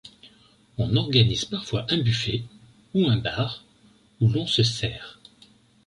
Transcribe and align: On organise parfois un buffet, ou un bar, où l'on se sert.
On 0.79 0.95
organise 0.95 1.45
parfois 1.45 1.85
un 1.89 1.99
buffet, 2.01 2.41
ou 2.95 3.05
un 3.07 3.17
bar, 3.17 3.63
où 4.19 4.27
l'on 4.29 4.47
se 4.47 4.63
sert. 4.63 5.19